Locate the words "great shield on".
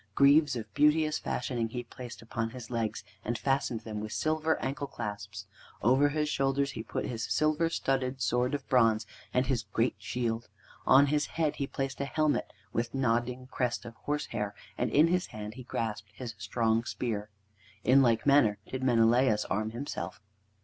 9.61-11.05